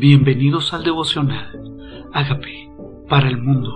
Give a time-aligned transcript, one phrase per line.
[0.00, 2.08] Bienvenidos al devocional.
[2.14, 2.70] Hágame
[3.06, 3.68] para el mundo.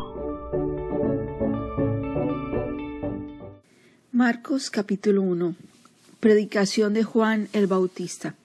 [4.11, 5.55] Marcos capítulo 1.
[6.21, 8.37] Predicación de Juan el Bautista.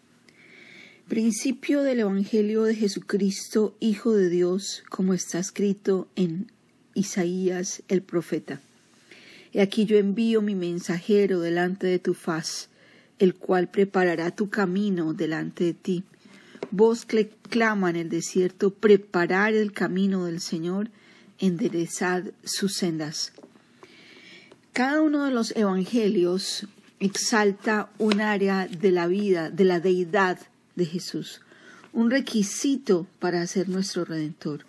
[1.07, 6.51] Principio del Evangelio de Jesucristo, Hijo de Dios, como está escrito en
[6.95, 8.59] Isaías el profeta.
[9.53, 12.67] He aquí yo envío mi mensajero delante de tu faz,
[13.19, 16.03] el cual preparará tu camino delante de ti
[16.71, 20.91] Voz que clama en el desierto, preparar el camino del Señor,
[21.39, 23.33] enderezad sus sendas.
[24.73, 26.67] Cada uno de los evangelios
[26.99, 30.39] exalta un área de la vida, de la deidad
[30.75, 31.41] de Jesús,
[31.91, 34.65] un requisito para ser nuestro redentor.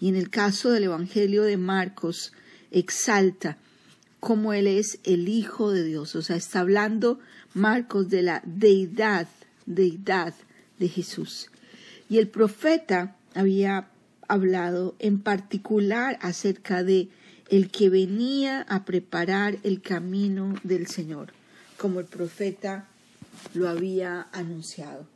[0.00, 2.32] Y en el caso del Evangelio de Marcos,
[2.70, 3.56] exalta
[4.18, 6.16] cómo Él es el Hijo de Dios.
[6.16, 7.20] O sea, está hablando
[7.54, 9.28] Marcos de la deidad,
[9.66, 10.34] deidad
[10.80, 11.50] de Jesús.
[12.08, 13.88] Y el profeta había
[14.26, 17.08] hablado en particular acerca de
[17.48, 21.32] el que venía a preparar el camino del Señor,
[21.76, 22.88] como el profeta
[23.54, 25.06] lo había anunciado.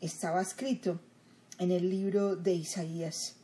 [0.00, 1.00] Estaba escrito
[1.58, 3.36] en el libro de Isaías.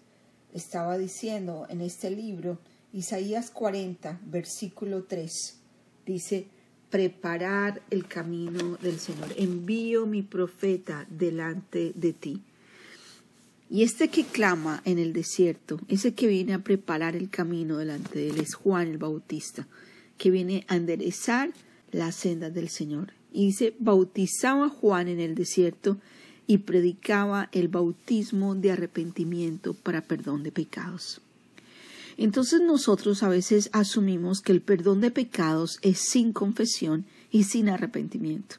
[0.53, 2.59] Estaba diciendo en este libro,
[2.93, 5.57] Isaías 40, versículo 3,
[6.07, 6.49] dice,
[6.91, 9.29] preparar el camino del Señor.
[9.37, 12.43] Envío mi profeta delante de ti.
[13.71, 18.19] Y este que clama en el desierto, ese que viene a preparar el camino delante
[18.19, 19.67] de él, es Juan el Bautista,
[20.17, 21.51] que viene a enderezar
[21.93, 23.13] la senda del Señor.
[23.31, 25.99] Y dice, bautizaba Juan en el desierto
[26.47, 31.21] y predicaba el bautismo de arrepentimiento para perdón de pecados.
[32.19, 37.69] Entonces nosotros a veces asumimos que el perdón de pecados es sin confesión y sin
[37.69, 38.57] arrepentimiento.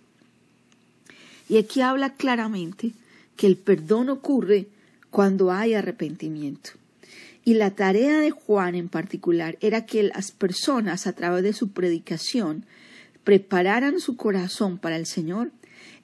[1.50, 2.94] Y aquí habla claramente
[3.36, 4.68] que el perdón ocurre
[5.12, 6.72] cuando hay arrepentimiento.
[7.44, 11.72] Y la tarea de Juan en particular era que las personas a través de su
[11.72, 12.66] predicación
[13.26, 15.52] prepararan su corazón para el Señor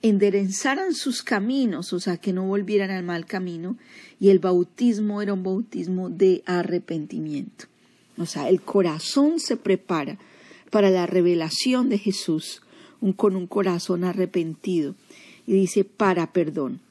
[0.01, 3.77] enderezaran sus caminos, o sea, que no volvieran al mal camino,
[4.19, 7.65] y el bautismo era un bautismo de arrepentimiento.
[8.17, 10.17] O sea, el corazón se prepara
[10.69, 12.61] para la revelación de Jesús
[13.13, 14.95] con un corazón arrepentido.
[15.45, 16.81] Y dice, para perdón.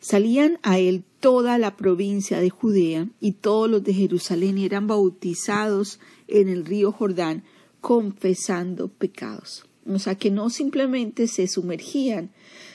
[0.00, 5.98] Salían a él toda la provincia de Judea y todos los de Jerusalén eran bautizados
[6.28, 7.44] en el río Jordán,
[7.80, 9.64] confesando pecados.
[9.86, 12.30] O sea, que no simplemente se sumergían,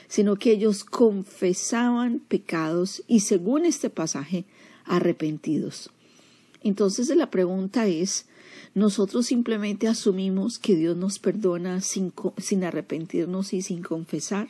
[0.08, 4.44] sino que ellos confesaban pecados y, según este pasaje,
[4.84, 5.90] arrepentidos.
[6.62, 8.26] Entonces la pregunta es,
[8.74, 14.48] ¿nosotros simplemente asumimos que Dios nos perdona sin, sin arrepentirnos y sin confesar?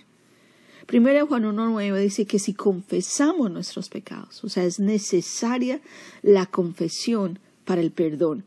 [0.87, 5.81] Primero Juan 1.9 dice que si confesamos nuestros pecados, o sea, es necesaria
[6.23, 8.45] la confesión para el perdón.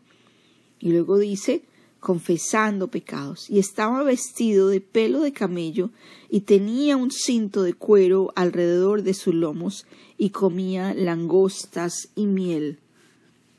[0.79, 1.63] Y luego dice
[2.03, 5.89] confesando pecados, y estaba vestido de pelo de camello,
[6.29, 9.85] y tenía un cinto de cuero alrededor de sus lomos,
[10.17, 12.79] y comía langostas y miel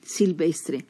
[0.03, 0.85] silvestre,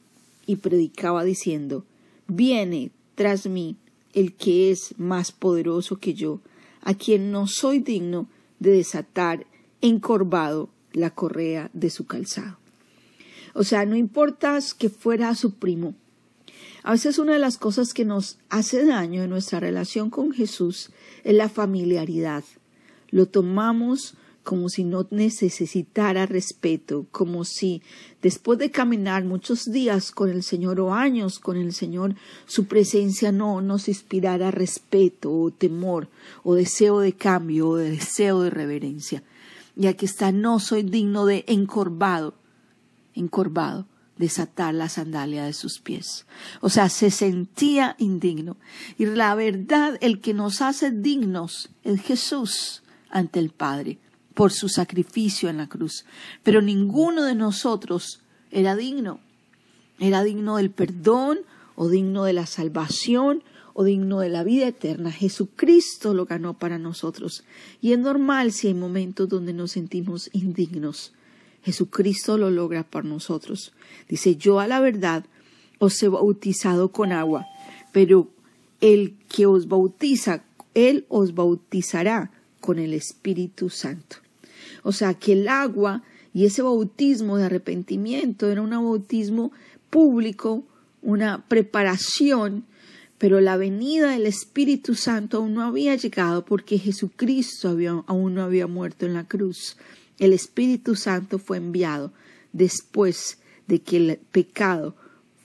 [0.46, 1.84] y predicaba diciendo,
[2.26, 3.76] Viene tras mí
[4.14, 6.40] el que es más poderoso que yo,
[6.82, 8.28] a quien no soy digno
[8.58, 9.46] de desatar
[9.80, 12.58] encorvado la correa de su calzado.
[13.54, 15.94] O sea, no importa que fuera su primo,
[16.84, 20.90] a veces una de las cosas que nos hace daño en nuestra relación con Jesús
[21.24, 22.44] es la familiaridad.
[23.08, 27.80] Lo tomamos como si no necesitara respeto, como si
[28.20, 33.32] después de caminar muchos días con el Señor o años con el Señor, su presencia
[33.32, 36.08] no nos inspirara respeto o temor
[36.42, 39.22] o deseo de cambio o deseo de reverencia.
[39.74, 42.34] Y aquí está, no soy digno de encorvado,
[43.14, 46.26] encorvado desatar la sandalia de sus pies.
[46.60, 48.56] O sea, se sentía indigno.
[48.98, 53.98] Y la verdad, el que nos hace dignos es Jesús ante el Padre
[54.34, 56.04] por su sacrificio en la cruz.
[56.42, 59.20] Pero ninguno de nosotros era digno.
[59.98, 61.38] Era digno del perdón
[61.76, 63.42] o digno de la salvación
[63.74, 65.10] o digno de la vida eterna.
[65.10, 67.44] Jesucristo lo ganó para nosotros.
[67.80, 71.12] Y es normal si hay momentos donde nos sentimos indignos.
[71.64, 73.72] Jesucristo lo logra por nosotros.
[74.08, 75.24] Dice, yo a la verdad
[75.78, 77.46] os he bautizado con agua,
[77.92, 78.28] pero
[78.80, 80.44] el que os bautiza,
[80.74, 82.30] él os bautizará
[82.60, 84.16] con el Espíritu Santo.
[84.82, 86.02] O sea que el agua
[86.34, 89.52] y ese bautismo de arrepentimiento era un bautismo
[89.88, 90.64] público,
[91.00, 92.64] una preparación,
[93.16, 98.66] pero la venida del Espíritu Santo aún no había llegado porque Jesucristo aún no había
[98.66, 99.76] muerto en la cruz
[100.18, 102.12] El Espíritu Santo fue enviado
[102.52, 104.94] después de que el pecado,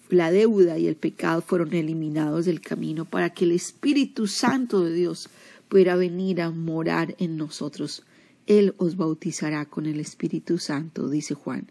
[0.10, 4.94] la deuda y el pecado fueron eliminados del camino para que el Espíritu Santo de
[4.94, 5.30] Dios
[5.68, 8.04] pudiera venir a morar en nosotros.
[8.48, 11.68] Él os bautizará con el Espíritu Santo, dice Juan.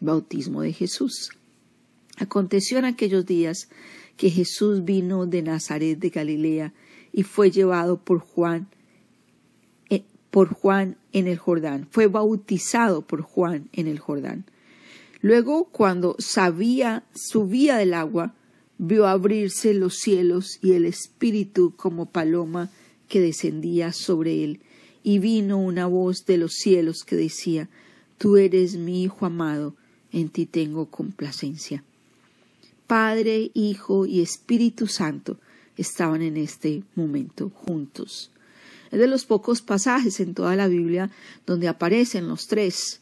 [0.00, 1.30] Bautismo de Jesús.
[2.18, 3.68] Aconteció en aquellos días
[4.16, 6.72] que Jesús vino de Nazaret de Galilea
[7.12, 8.68] y fue llevado por Juan
[9.90, 14.44] eh, por Juan en el Jordán, fue bautizado por Juan en el Jordán.
[15.22, 18.34] Luego, cuando sabía, subía del agua,
[18.76, 22.70] vio abrirse los cielos y el Espíritu como paloma
[23.08, 24.60] que descendía sobre él,
[25.02, 27.70] y vino una voz de los cielos que decía,
[28.18, 29.76] Tú eres mi Hijo amado,
[30.12, 31.84] en ti tengo complacencia.
[32.86, 35.38] Padre, Hijo y Espíritu Santo
[35.76, 38.30] estaban en este momento juntos.
[38.94, 41.10] Es de los pocos pasajes en toda la Biblia
[41.46, 43.00] donde aparecen los tres.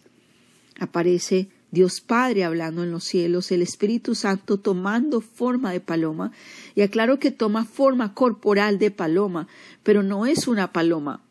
[0.79, 6.33] Aparece Dios Padre hablando en los cielos, el Espíritu Santo tomando forma de paloma,
[6.75, 9.49] y aclaro que toma forma corporal de paloma,
[9.83, 11.23] pero no es una paloma,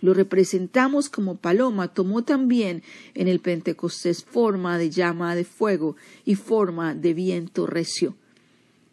[0.00, 2.84] lo representamos como paloma, tomó también
[3.14, 8.14] en el Pentecostés forma de llama de fuego y forma de viento recio.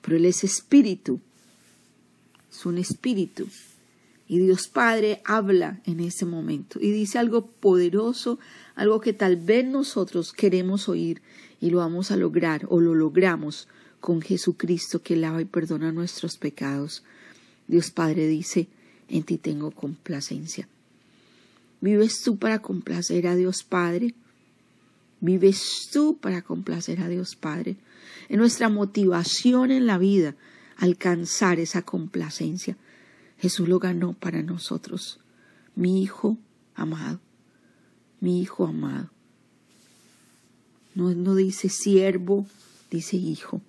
[0.01, 1.19] Pero Él es espíritu,
[2.51, 3.47] es un espíritu.
[4.27, 8.39] Y Dios Padre habla en ese momento y dice algo poderoso,
[8.75, 11.21] algo que tal vez nosotros queremos oír
[11.61, 13.67] y lo vamos a lograr o lo logramos
[14.01, 17.03] con Jesucristo que lava y perdona nuestros pecados.
[17.67, 18.67] Dios Padre dice,
[19.09, 20.67] en ti tengo complacencia.
[21.79, 24.13] ¿Vives tú para complacer a Dios Padre?
[25.21, 27.77] ¿Vives tú para complacer a Dios Padre?
[28.29, 30.35] En nuestra motivación en la vida,
[30.77, 32.77] alcanzar esa complacencia.
[33.39, 35.19] Jesús lo ganó para nosotros.
[35.75, 36.37] Mi Hijo
[36.75, 37.19] amado,
[38.19, 39.09] mi Hijo amado.
[40.95, 42.47] No, no dice siervo,
[42.89, 43.61] dice Hijo.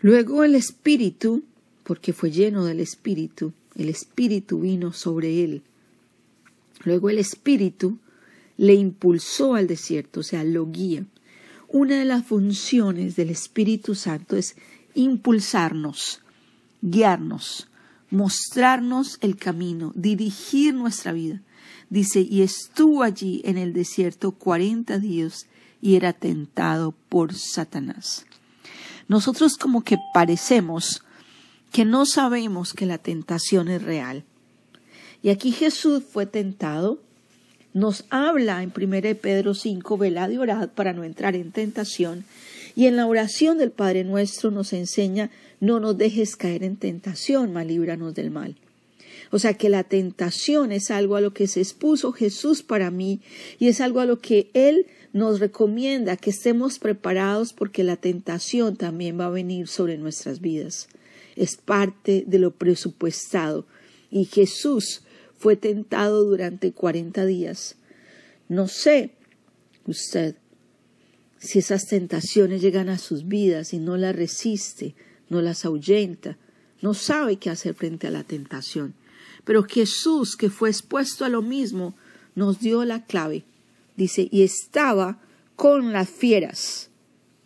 [0.00, 1.42] Luego el Espíritu,
[1.82, 5.62] porque fue lleno del Espíritu, el Espíritu vino sobre él
[6.84, 7.98] Luego el Espíritu
[8.56, 11.04] le impulsó al desierto, o sea, lo guía.
[11.68, 14.56] Una de las funciones del Espíritu Santo es
[14.94, 16.20] impulsarnos,
[16.82, 17.68] guiarnos,
[18.10, 21.40] mostrarnos el camino, dirigir nuestra vida.
[21.88, 25.46] Dice, y estuvo allí en el desierto cuarenta días
[25.80, 28.26] y era tentado por Satanás.
[29.08, 31.02] Nosotros como que parecemos
[31.72, 34.24] que no sabemos que la tentación es real.
[35.22, 37.02] Y aquí Jesús fue tentado.
[37.72, 42.24] Nos habla en 1 Pedro 5, velad y orad para no entrar en tentación.
[42.76, 45.30] Y en la oración del Padre nuestro nos enseña,
[45.60, 48.56] no nos dejes caer en tentación, mas líbranos del mal.
[49.30, 53.20] O sea que la tentación es algo a lo que se expuso Jesús para mí
[53.58, 58.76] y es algo a lo que Él nos recomienda que estemos preparados porque la tentación
[58.76, 60.88] también va a venir sobre nuestras vidas.
[61.36, 63.66] Es parte de lo presupuestado.
[64.10, 65.02] Y Jesús
[65.38, 67.76] fue tentado durante cuarenta días.
[68.48, 69.10] No sé
[69.86, 70.34] usted
[71.40, 74.94] si esas tentaciones llegan a sus vidas y no las resiste,
[75.30, 76.36] no las ahuyenta,
[76.82, 78.94] no sabe qué hacer frente a la tentación.
[79.44, 81.94] Pero Jesús, que fue expuesto a lo mismo,
[82.34, 83.44] nos dio la clave.
[83.96, 85.18] Dice, y estaba
[85.56, 86.90] con las fieras,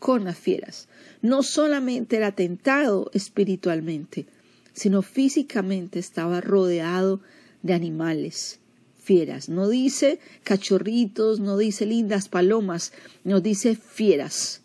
[0.00, 0.88] con las fieras.
[1.22, 4.26] No solamente era tentado espiritualmente,
[4.72, 7.20] sino físicamente estaba rodeado
[7.62, 8.58] de animales,
[9.04, 9.48] fieras.
[9.48, 12.92] No dice cachorritos, no dice lindas palomas,
[13.22, 14.62] no dice fieras,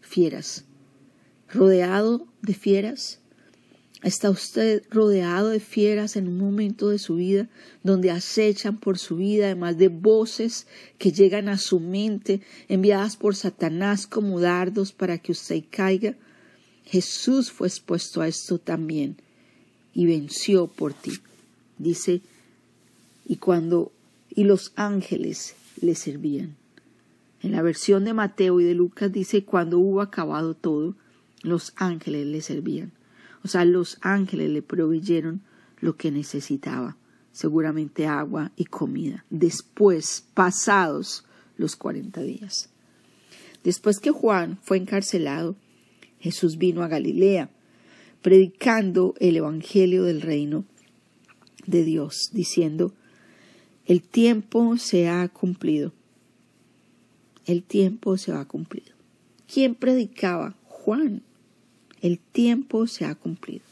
[0.00, 0.64] fieras.
[1.48, 3.18] ¿Rodeado de fieras?
[4.02, 7.48] ¿Está usted rodeado de fieras en un momento de su vida
[7.82, 10.66] donde acechan por su vida, además de voces
[10.98, 16.14] que llegan a su mente, enviadas por Satanás como dardos para que usted caiga?
[16.84, 19.16] Jesús fue expuesto a esto también
[19.92, 21.20] y venció por ti
[21.80, 22.20] dice,
[23.30, 23.92] y cuando
[24.28, 26.56] y los ángeles le servían.
[27.40, 30.96] En la versión de Mateo y de Lucas dice, cuando hubo acabado todo,
[31.44, 32.90] los ángeles le servían.
[33.44, 35.42] O sea, los ángeles le proveyeron
[35.78, 36.96] lo que necesitaba,
[37.30, 41.24] seguramente agua y comida, después, pasados
[41.56, 42.68] los cuarenta días.
[43.62, 45.54] Después que Juan fue encarcelado,
[46.18, 47.48] Jesús vino a Galilea,
[48.22, 50.64] predicando el Evangelio del reino
[51.68, 52.92] de Dios, diciendo,
[53.90, 55.92] el tiempo se ha cumplido.
[57.44, 58.92] El tiempo se ha cumplido.
[59.52, 60.54] ¿Quién predicaba?
[60.68, 61.22] Juan.
[62.00, 63.64] El tiempo se ha cumplido.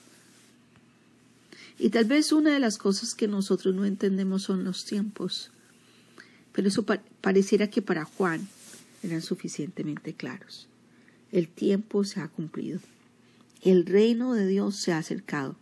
[1.79, 5.53] Y tal vez una de las cosas que nosotros no entendemos son los tiempos.
[6.51, 6.85] pero eso
[7.21, 8.49] pareciera que para Juan
[9.05, 10.67] eran suficientemente claros.
[11.31, 12.81] El tiempo se ha cumplido.
[13.63, 15.55] El reino de Dios se ha acercado.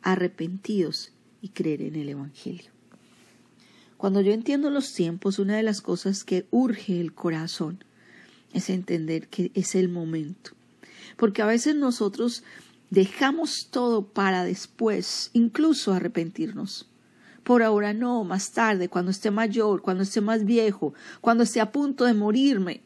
[0.00, 2.71] Arrepentidos y creer en el Evangelio.
[4.02, 7.84] Cuando yo entiendo los tiempos, una de las cosas que urge el corazón
[8.52, 10.50] es entender que es el momento.
[11.16, 12.42] Porque a veces nosotros
[12.90, 16.88] dejamos todo para después, incluso arrepentirnos.
[17.44, 21.70] Por ahora no, más tarde, cuando esté mayor, cuando esté más viejo, cuando esté a
[21.70, 22.80] punto de morirme,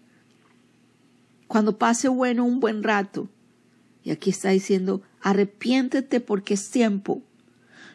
[1.48, 3.26] cuando pase bueno un buen rato.
[4.04, 7.22] Y aquí está diciendo, arrepiéntete porque es tiempo.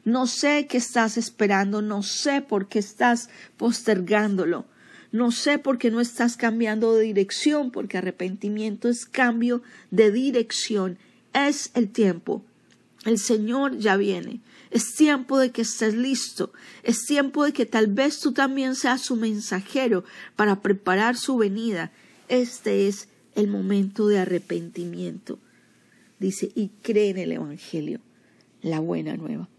[0.03, 4.65] No sé qué estás esperando, no sé por qué estás postergándolo,
[5.11, 10.97] no sé por qué no estás cambiando de dirección, porque arrepentimiento es cambio de dirección.
[11.33, 12.43] Es el tiempo.
[13.05, 14.39] El Señor ya viene.
[14.69, 16.53] Es tiempo de que estés listo.
[16.83, 20.05] Es tiempo de que tal vez tú también seas su mensajero
[20.35, 21.91] para preparar su venida.
[22.29, 25.39] Este es el momento de arrepentimiento.
[26.19, 27.99] Dice, y cree en el Evangelio,
[28.61, 29.49] la buena nueva.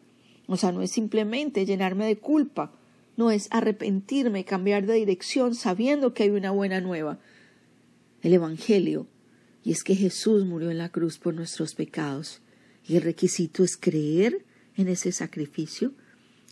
[0.53, 2.79] O sea, no es simplemente llenarme de culpa,
[3.17, 7.19] no es arrepentirme, cambiar de dirección sabiendo que hay una buena nueva.
[8.21, 9.07] El Evangelio,
[9.65, 12.43] y es que Jesús murió en la cruz por nuestros pecados,
[12.87, 14.45] y el requisito es creer
[14.77, 15.95] en ese sacrificio,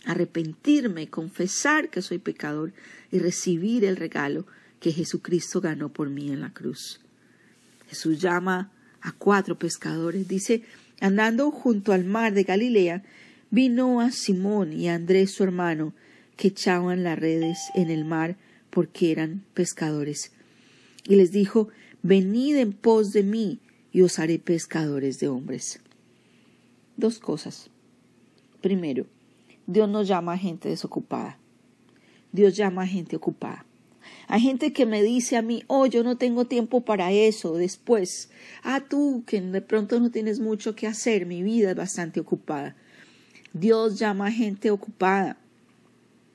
[0.03, 2.73] arrepentirme, confesar que soy pecador
[3.11, 4.47] y recibir el regalo
[4.79, 7.01] que Jesucristo ganó por mí en la cruz.
[7.87, 10.63] Jesús llama a cuatro pescadores, dice,
[10.99, 13.03] andando junto al mar de Galilea,
[13.51, 15.93] vino a Simón y a Andrés su hermano,
[16.37, 18.37] que echaban las redes en el mar
[18.69, 20.31] porque eran pescadores.
[21.07, 21.67] Y les dijo,
[22.03, 23.59] Venid en pos de mí
[23.91, 25.79] y os haré pescadores de hombres.
[26.97, 27.69] Dos cosas.
[28.59, 29.05] Primero,
[29.67, 31.37] Dios no llama a gente desocupada.
[32.31, 33.65] Dios llama a gente ocupada.
[34.27, 38.31] Hay gente que me dice a mí, oh, yo no tengo tiempo para eso, después.
[38.63, 42.75] Ah, tú, que de pronto no tienes mucho que hacer, mi vida es bastante ocupada.
[43.53, 45.37] Dios llama a gente ocupada.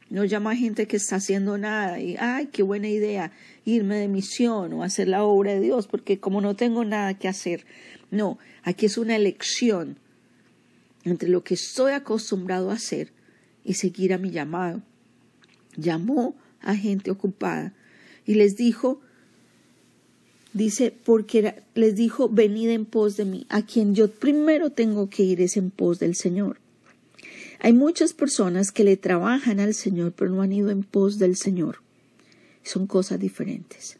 [0.08, 3.32] No llama a gente que está haciendo nada y, ay, qué buena idea
[3.64, 7.26] irme de misión o hacer la obra de Dios, porque como no tengo nada que
[7.26, 7.64] hacer.
[8.10, 9.98] No, aquí es una elección
[11.04, 13.12] entre lo que estoy acostumbrado a hacer
[13.64, 14.82] y seguir a mi llamado.
[15.76, 17.74] Llamó a gente ocupada
[18.24, 19.00] y les dijo,
[20.52, 25.24] dice, porque les dijo, venid en pos de mí, a quien yo primero tengo que
[25.24, 26.60] ir es en pos del Señor.
[27.60, 31.36] Hay muchas personas que le trabajan al Señor, pero no han ido en pos del
[31.36, 31.78] Señor.
[32.62, 33.96] Son cosas diferentes.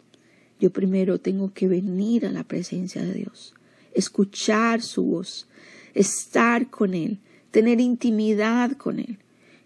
[0.61, 3.55] Yo primero tengo que venir a la presencia de Dios,
[3.95, 5.49] escuchar su voz,
[5.95, 7.19] estar con Él,
[7.51, 9.19] tener intimidad con Él.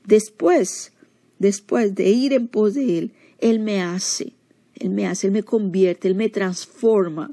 [0.04, 0.92] Después,
[1.38, 4.32] después de ir en pos de Él, Él me hace,
[4.75, 7.30] Él me hace, Él me convierte, Él me transforma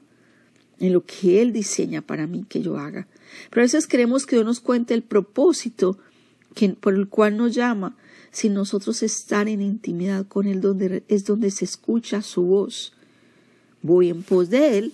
[0.79, 3.07] en lo que Él diseña para mí que yo haga.
[3.49, 5.97] Pero a veces queremos que Dios nos cuente el propósito
[6.79, 7.95] por el cual nos llama,
[8.31, 12.93] si nosotros estar en intimidad con Él, donde, es donde se escucha su voz.
[13.81, 14.93] Voy en pos de Él,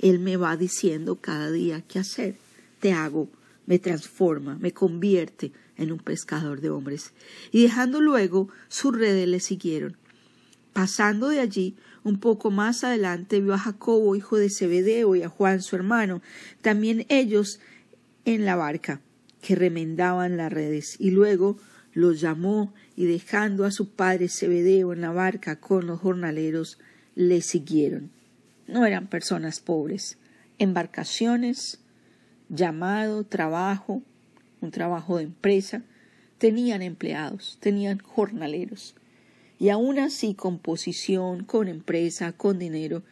[0.00, 2.36] Él me va diciendo cada día qué hacer.
[2.80, 3.28] Te hago,
[3.66, 7.12] me transforma, me convierte en un pescador de hombres.
[7.52, 9.96] Y dejando luego sus redes le siguieron.
[10.72, 15.28] Pasando de allí, un poco más adelante vio a Jacobo, hijo de Zebedeo, y a
[15.28, 16.22] Juan, su hermano,
[16.60, 17.60] también ellos
[18.24, 19.00] en la barca
[19.40, 21.58] que remendaban las redes, y luego
[21.92, 26.78] los llamó y dejando a su padre Zebedeo en la barca con los jornaleros,
[27.14, 28.10] le siguieron.
[28.66, 30.18] No eran personas pobres,
[30.58, 31.80] embarcaciones,
[32.48, 34.02] llamado, trabajo,
[34.60, 35.82] un trabajo de empresa,
[36.38, 38.94] tenían empleados, tenían jornaleros.
[39.58, 43.02] Y aún así, con posición, con empresa, con dinero,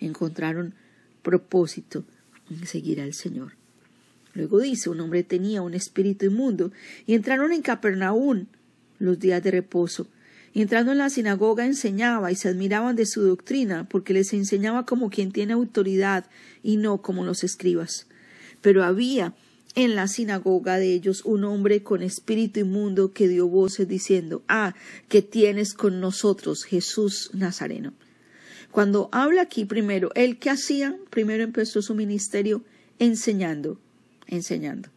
[0.00, 0.74] encontraron
[1.22, 2.04] propósito
[2.50, 3.63] en seguir al Señor.
[4.34, 6.72] Luego dice, un hombre tenía un espíritu inmundo,
[7.06, 8.46] y entraron en Capernaum
[8.98, 10.08] los días de reposo.
[10.52, 14.86] Y entrando en la sinagoga enseñaba y se admiraban de su doctrina, porque les enseñaba
[14.86, 16.26] como quien tiene autoridad
[16.62, 18.06] y no como los escribas.
[18.60, 19.34] Pero había
[19.74, 24.74] en la sinagoga de ellos un hombre con espíritu inmundo que dio voces diciendo, Ah,
[25.08, 27.92] que tienes con nosotros Jesús Nazareno.
[28.70, 32.64] Cuando habla aquí primero, él que hacía, primero empezó su ministerio
[32.98, 33.78] enseñando
[34.26, 34.88] enseñando.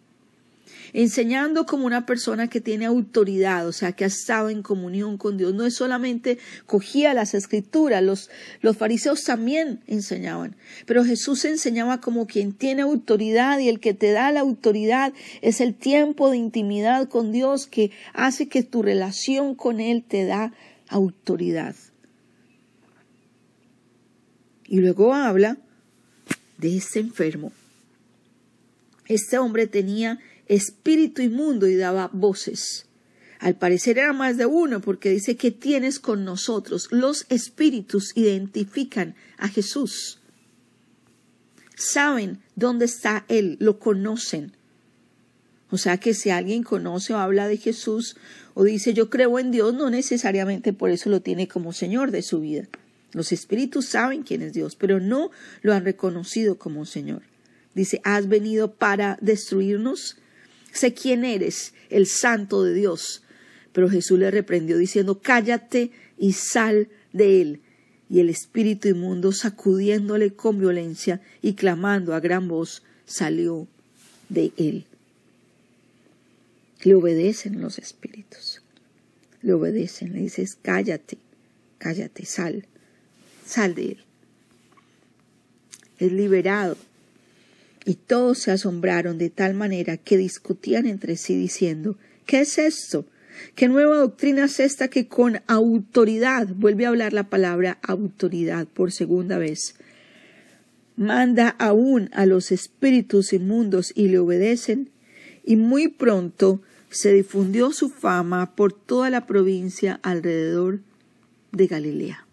[0.94, 5.38] Enseñando como una persona que tiene autoridad, o sea, que ha estado en comunión con
[5.38, 5.54] Dios.
[5.54, 8.30] No es solamente cogía las escrituras, los,
[8.62, 10.56] los fariseos también enseñaban,
[10.86, 15.60] pero Jesús enseñaba como quien tiene autoridad y el que te da la autoridad es
[15.60, 20.54] el tiempo de intimidad con Dios que hace que tu relación con Él te da
[20.88, 21.76] autoridad.
[24.68, 25.58] Y luego habla
[26.58, 27.52] de este enfermo.
[29.08, 32.86] Este hombre tenía espíritu inmundo y daba voces.
[33.40, 36.88] Al parecer era más de uno porque dice que tienes con nosotros.
[36.92, 40.20] Los espíritus identifican a Jesús.
[41.76, 44.54] Saben dónde está Él, lo conocen.
[45.70, 48.16] O sea que si alguien conoce o habla de Jesús
[48.54, 52.24] o dice yo creo en Dios, no necesariamente por eso lo tiene como Señor de
[52.24, 52.68] su vida.
[53.14, 55.30] Los espíritus saben quién es Dios, pero no
[55.62, 57.22] lo han reconocido como Señor.
[57.78, 60.18] Dice, ¿has venido para destruirnos?
[60.72, 63.22] Sé quién eres, el santo de Dios.
[63.72, 67.62] Pero Jesús le reprendió diciendo, cállate y sal de él.
[68.10, 73.68] Y el espíritu inmundo, sacudiéndole con violencia y clamando a gran voz, salió
[74.30, 74.86] de él.
[76.82, 78.64] Le obedecen los espíritus.
[79.44, 80.14] Le obedecen.
[80.14, 81.20] Le dices, cállate,
[81.78, 82.66] cállate, sal,
[83.46, 83.98] sal de él.
[86.00, 86.76] Es liberado.
[87.88, 93.06] Y todos se asombraron de tal manera que discutían entre sí diciendo, ¿qué es esto?
[93.56, 98.92] ¿Qué nueva doctrina es esta que con autoridad, vuelve a hablar la palabra autoridad por
[98.92, 99.76] segunda vez,
[100.98, 104.90] manda aún a los espíritus inmundos y le obedecen?
[105.46, 110.82] Y muy pronto se difundió su fama por toda la provincia alrededor
[111.54, 112.28] de Galilea.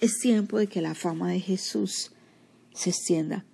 [0.00, 2.12] Es tiempo de que la fama de Jesús
[2.74, 3.46] se extienda.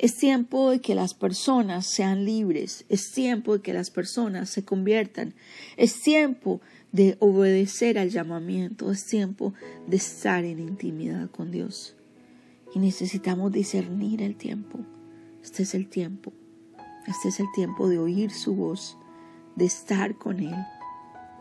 [0.00, 2.84] Es tiempo de que las personas sean libres.
[2.88, 5.34] Es tiempo de que las personas se conviertan.
[5.76, 8.90] Es tiempo de obedecer al llamamiento.
[8.90, 9.52] Es tiempo
[9.86, 11.96] de estar en intimidad con Dios.
[12.74, 14.78] Y necesitamos discernir el tiempo.
[15.42, 16.32] Este es el tiempo
[17.06, 18.96] este es el tiempo de oír su voz,
[19.56, 20.54] de estar con Él,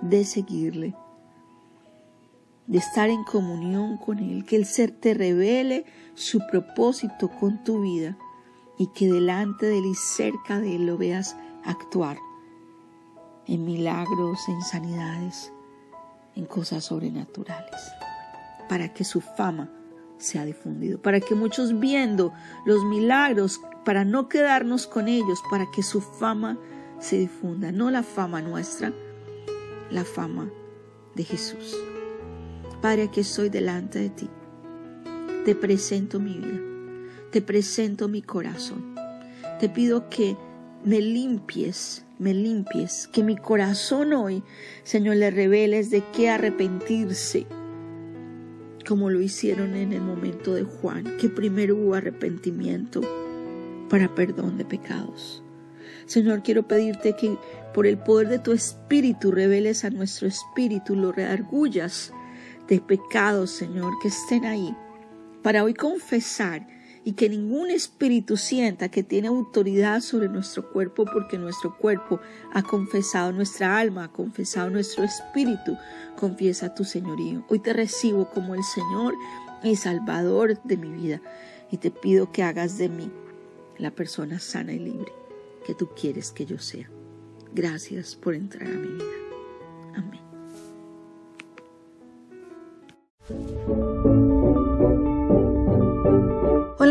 [0.02, 0.96] de seguirle,
[2.66, 8.18] de estar en comunión con Él, que ser te revele su propósito con tu vida
[8.80, 12.18] y que delante de Él y cerca de Él lo veas actuar
[13.46, 15.52] en milagros, en sanidades,
[16.36, 17.82] en cosas sobrenaturales,
[18.70, 19.70] para que su fama
[20.18, 22.34] sea difundido, para que muchos viendo
[22.66, 26.58] los milagros para no quedarnos con ellos, para que su fama
[27.00, 28.94] se difunda, no la fama nuestra,
[29.90, 30.50] la fama
[31.16, 31.76] de Jesús.
[32.82, 34.30] Padre, aquí estoy delante de ti.
[35.44, 36.69] Te presento mi vida,
[37.32, 38.96] te presento mi corazón.
[39.60, 40.36] Te pido que
[40.84, 44.44] me limpies, me limpies, que mi corazón hoy,
[44.84, 47.46] Señor, le reveles de qué arrepentirse,
[48.88, 53.02] como lo hicieron en el momento de Juan, que primero hubo arrepentimiento
[53.90, 55.44] para perdón de pecados.
[56.06, 57.38] Señor, quiero pedirte que
[57.74, 62.12] por el poder de tu espíritu reveles a nuestro espíritu, lo reargullas
[62.68, 64.76] de pecados, Señor, que estén ahí,
[65.44, 66.66] para hoy confesar
[67.10, 72.20] y que ningún espíritu sienta que tiene autoridad sobre nuestro cuerpo porque nuestro cuerpo
[72.54, 75.76] ha confesado, nuestra alma ha confesado, nuestro espíritu
[76.16, 77.44] confiesa tu señorío.
[77.50, 79.16] Hoy te recibo como el Señor
[79.64, 81.20] y Salvador de mi vida
[81.72, 83.10] y te pido que hagas de mí
[83.80, 85.12] la persona sana y libre
[85.66, 86.92] que tú quieres que yo sea.
[87.56, 89.29] Gracias por entrar a mi vida.